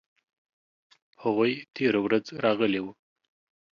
[1.23, 2.91] هغوی تیره ورځ راغلي وو